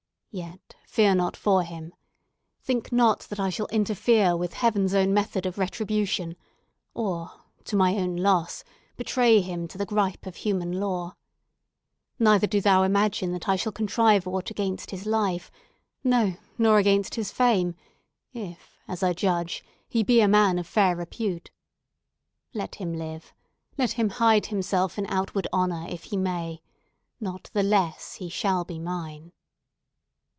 [0.33, 1.93] Yet fear not for him!
[2.61, 6.37] Think not that I shall interfere with Heaven's own method of retribution,
[6.93, 7.31] or,
[7.65, 8.63] to my own loss,
[8.95, 11.17] betray him to the gripe of human law.
[12.17, 15.51] Neither do thou imagine that I shall contrive aught against his life;
[16.01, 17.75] no, nor against his fame,
[18.31, 21.51] if as I judge, he be a man of fair repute.
[22.53, 23.33] Let him live!
[23.77, 26.61] Let him hide himself in outward honour, if he may!
[27.19, 29.33] Not the less he shall be mine!"